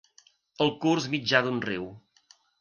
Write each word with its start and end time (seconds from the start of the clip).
El 0.65 0.73
curs 0.85 1.05
mitjà 1.17 1.43
d'un 1.49 1.61
riu. 1.67 1.87